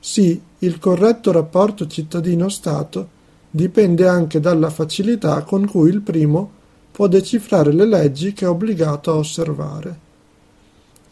Sì, 0.00 0.40
il 0.58 0.80
corretto 0.80 1.30
rapporto 1.30 1.86
cittadino-Stato 1.86 3.08
dipende 3.48 4.08
anche 4.08 4.40
dalla 4.40 4.70
facilità 4.70 5.44
con 5.44 5.64
cui 5.68 5.90
il 5.90 6.00
primo 6.00 6.50
può 6.90 7.06
decifrare 7.06 7.72
le 7.72 7.86
leggi 7.86 8.32
che 8.32 8.46
è 8.46 8.48
obbligato 8.48 9.12
a 9.12 9.14
osservare. 9.14 10.05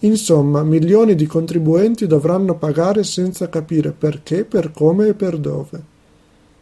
Insomma, 0.04 0.62
milioni 0.62 1.14
di 1.14 1.24
contribuenti 1.24 2.06
dovranno 2.06 2.56
pagare 2.56 3.04
senza 3.04 3.48
capire 3.48 3.92
perché, 3.92 4.44
per 4.44 4.70
come 4.70 5.08
e 5.08 5.14
per 5.14 5.38
dove. 5.38 5.92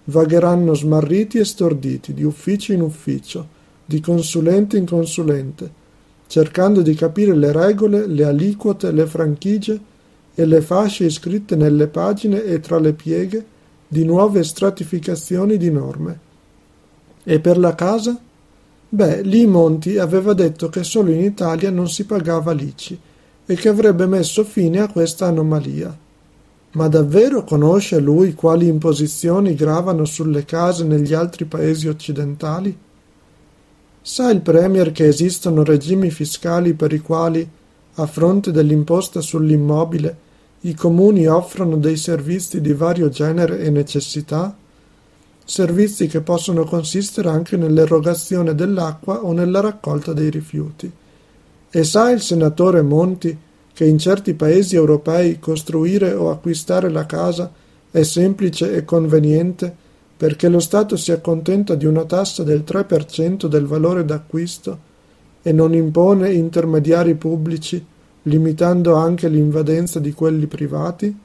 Vagheranno 0.04 0.74
smarriti 0.74 1.38
e 1.38 1.44
storditi, 1.44 2.14
di 2.14 2.22
ufficio 2.22 2.72
in 2.72 2.82
ufficio, 2.82 3.60
di 3.84 3.98
consulente 3.98 4.76
in 4.76 4.86
consulente, 4.86 5.70
cercando 6.28 6.82
di 6.82 6.94
capire 6.94 7.34
le 7.34 7.50
regole, 7.50 8.06
le 8.06 8.24
aliquote, 8.24 8.92
le 8.92 9.06
franchigie 9.06 9.80
e 10.34 10.46
le 10.46 10.60
fasce 10.60 11.06
iscritte 11.06 11.56
nelle 11.56 11.88
pagine 11.88 12.44
e 12.44 12.60
tra 12.60 12.78
le 12.78 12.92
pieghe 12.92 13.44
di 13.88 14.04
nuove 14.04 14.44
stratificazioni 14.44 15.56
di 15.56 15.70
norme. 15.70 16.20
E 17.25 17.41
per 17.41 17.58
la 17.58 17.75
casa? 17.75 18.16
Beh, 18.88 19.22
lì 19.22 19.47
Monti 19.47 19.98
aveva 19.98 20.32
detto 20.32 20.69
che 20.69 20.84
solo 20.84 21.10
in 21.10 21.25
Italia 21.25 21.70
non 21.70 21.88
si 21.88 22.04
pagava 22.04 22.52
l'ICI 22.52 23.00
e 23.44 23.54
che 23.54 23.69
avrebbe 23.69 24.06
messo 24.06 24.44
fine 24.44 24.80
a 24.80 24.88
questa 24.88 25.26
anomalia. 25.26 25.97
Ma 26.75 26.88
davvero 26.88 27.44
conosce 27.44 27.98
lui 27.98 28.32
quali 28.34 28.66
imposizioni 28.66 29.54
gravano 29.54 30.04
sulle 30.04 30.44
case 30.44 30.84
negli 30.84 31.12
altri 31.12 31.44
paesi 31.44 31.86
occidentali? 31.88 32.76
Sa 34.00 34.31
il 34.31 34.41
Premier 34.41 34.91
che 34.91 35.06
esistono 35.06 35.62
regimi 35.62 36.10
fiscali 36.10 36.72
per 36.72 36.92
i 36.92 37.00
quali, 37.00 37.48
a 37.94 38.06
fronte 38.06 38.50
dell'imposta 38.50 39.20
sull'immobile, 39.20 40.16
i 40.60 40.75
comuni 40.75 41.26
offrono 41.26 41.76
dei 41.76 41.97
servizi 41.97 42.60
di 42.60 42.72
vario 42.72 43.10
genere 43.10 43.60
e 43.60 43.70
necessità? 43.70 44.56
Servizi 45.44 46.06
che 46.06 46.20
possono 46.22 46.64
consistere 46.64 47.28
anche 47.28 47.56
nell'erogazione 47.56 48.54
dell'acqua 48.54 49.22
o 49.25 49.32
nella 49.32 49.60
raccolta 49.60 50.12
dei 50.12 50.31
rifiuti. 50.31 50.91
E 51.75 51.84
sa 51.84 52.10
il 52.10 52.21
senatore 52.21 52.83
Monti 52.83 53.34
che 53.72 53.87
in 53.87 53.97
certi 53.97 54.34
paesi 54.34 54.77
europei 54.77 55.38
costruire 55.38 56.12
o 56.12 56.28
acquistare 56.28 56.91
la 56.91 57.06
casa 57.06 57.50
è 57.91 58.03
semplice 58.03 58.75
e 58.75 58.84
conveniente 58.84 59.75
perché 60.15 60.50
lo 60.50 60.61
Stato 60.61 60.99
si 60.99 61.12
accontenta 61.12 61.75
di 61.75 61.87
una 61.87 62.05
tassa 62.05 62.43
del 62.43 62.62
3% 62.66 63.47
del 63.47 63.65
valore 63.65 64.05
d'acquisto 64.05 64.78
e 65.41 65.50
non 65.50 65.72
impone 65.72 66.31
intermediari 66.31 67.15
pubblici, 67.15 67.82
limitando 68.25 68.94
anche 68.94 69.28
l'invadenza 69.28 69.99
di 69.99 70.12
quelli 70.12 70.47
privati? 70.47 71.19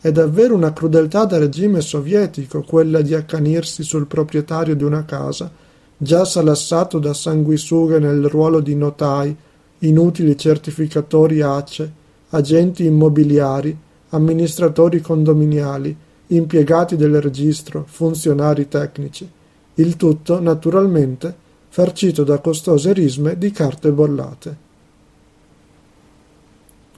È 0.00 0.12
davvero 0.12 0.54
una 0.54 0.72
crudeltà 0.72 1.24
da 1.24 1.36
regime 1.36 1.80
sovietico 1.80 2.62
quella 2.62 3.00
di 3.00 3.12
accanirsi 3.12 3.82
sul 3.82 4.06
proprietario 4.06 4.76
di 4.76 4.84
una 4.84 5.04
casa 5.04 5.50
già 5.96 6.24
salassato 6.24 6.98
da 6.98 7.14
sanguisughe 7.14 7.98
nel 7.98 8.28
ruolo 8.28 8.60
di 8.60 8.74
notai, 8.74 9.34
inutili 9.78 10.36
certificatori 10.36 11.40
ACE, 11.40 11.92
agenti 12.30 12.84
immobiliari, 12.84 13.76
amministratori 14.10 15.00
condominiali, 15.00 15.96
impiegati 16.28 16.96
del 16.96 17.20
registro, 17.20 17.84
funzionari 17.86 18.68
tecnici. 18.68 19.28
Il 19.74 19.96
tutto, 19.96 20.40
naturalmente, 20.40 21.34
farcito 21.68 22.24
da 22.24 22.38
costose 22.38 22.92
risme 22.92 23.36
di 23.38 23.50
carte 23.50 23.92
bollate. 23.92 24.64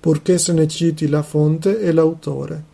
purché 0.00 0.38
se 0.38 0.54
ne 0.54 0.66
citi 0.66 1.06
la 1.08 1.22
fonte 1.22 1.78
e 1.78 1.92
l'autore. 1.92 2.62